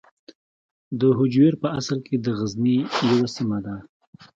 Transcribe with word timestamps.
هجویر 1.19 1.53
په 1.63 1.67
اصل 1.79 1.97
کې 2.07 2.15
د 2.19 2.27
غزني 2.37 2.77
یوه 3.11 3.27
سیمه 3.35 3.57
ده. 3.65 3.75